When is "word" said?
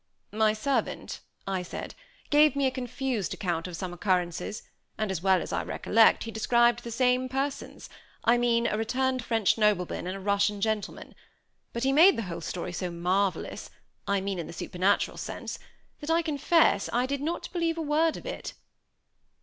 17.83-18.17